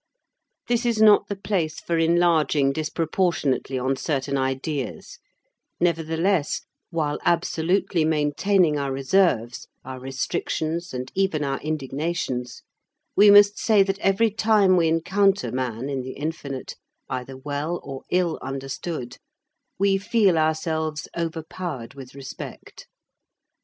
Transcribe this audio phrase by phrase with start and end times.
[0.67, 5.19] This is not the place for enlarging disproportionately on certain ideas;
[5.79, 12.63] nevertheless, while absolutely maintaining our reserves, our restrictions, and even our indignations,
[13.15, 16.77] we must say that every time we encounter man in the Infinite,
[17.07, 19.17] either well or ill understood,
[19.77, 22.87] we feel ourselves overpowered with respect.